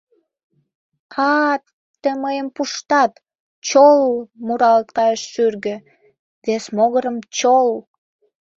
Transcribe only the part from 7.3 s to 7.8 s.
чол!